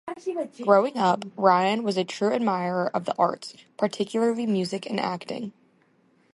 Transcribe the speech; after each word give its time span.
Growing 0.63 0.97
up, 0.97 1.25
Ryan 1.37 1.83
was 1.83 1.95
a 1.95 2.03
true 2.03 2.33
admirer 2.33 2.89
of 2.91 3.05
the 3.05 3.15
arts, 3.19 3.53
particularly 3.77 4.47
music 4.47 4.87
and 4.87 4.99
acting. 4.99 5.53